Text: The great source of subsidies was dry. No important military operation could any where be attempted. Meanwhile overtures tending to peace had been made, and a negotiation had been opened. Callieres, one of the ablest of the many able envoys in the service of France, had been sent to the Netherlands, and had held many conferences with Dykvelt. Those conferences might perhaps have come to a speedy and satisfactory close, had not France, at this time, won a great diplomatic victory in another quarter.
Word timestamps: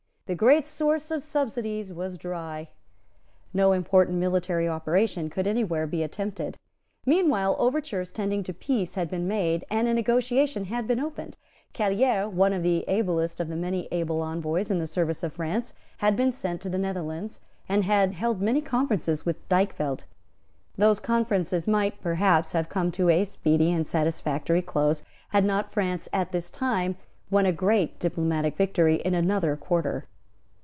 The 0.27 0.35
great 0.35 0.65
source 0.65 1.11
of 1.11 1.21
subsidies 1.21 1.91
was 1.91 2.17
dry. 2.17 2.69
No 3.53 3.73
important 3.73 4.17
military 4.17 4.65
operation 4.65 5.29
could 5.29 5.45
any 5.45 5.65
where 5.65 5.85
be 5.85 6.03
attempted. 6.03 6.55
Meanwhile 7.05 7.57
overtures 7.59 8.13
tending 8.13 8.41
to 8.43 8.53
peace 8.53 8.95
had 8.95 9.09
been 9.11 9.27
made, 9.27 9.65
and 9.69 9.89
a 9.89 9.93
negotiation 9.93 10.63
had 10.67 10.87
been 10.87 11.01
opened. 11.01 11.35
Callieres, 11.73 12.31
one 12.31 12.53
of 12.53 12.63
the 12.63 12.85
ablest 12.87 13.41
of 13.41 13.49
the 13.49 13.57
many 13.57 13.89
able 13.91 14.21
envoys 14.21 14.71
in 14.71 14.79
the 14.79 14.87
service 14.87 15.21
of 15.21 15.33
France, 15.33 15.73
had 15.97 16.15
been 16.15 16.31
sent 16.31 16.61
to 16.61 16.69
the 16.69 16.77
Netherlands, 16.79 17.41
and 17.67 17.83
had 17.83 18.13
held 18.13 18.41
many 18.41 18.61
conferences 18.61 19.25
with 19.25 19.35
Dykvelt. 19.49 20.05
Those 20.77 21.01
conferences 21.01 21.67
might 21.67 21.99
perhaps 21.99 22.53
have 22.53 22.69
come 22.69 22.89
to 22.91 23.09
a 23.09 23.25
speedy 23.25 23.69
and 23.69 23.85
satisfactory 23.85 24.61
close, 24.61 25.03
had 25.31 25.43
not 25.43 25.73
France, 25.73 26.07
at 26.13 26.31
this 26.31 26.49
time, 26.49 26.95
won 27.29 27.45
a 27.45 27.51
great 27.51 27.99
diplomatic 27.99 28.55
victory 28.55 28.95
in 28.95 29.13
another 29.13 29.57
quarter. 29.57 30.05